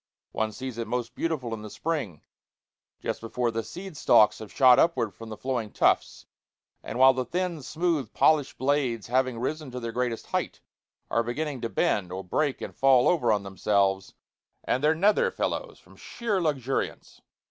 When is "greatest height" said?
9.91-10.59